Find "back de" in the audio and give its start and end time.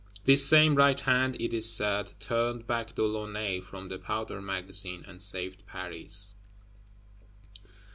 2.65-3.03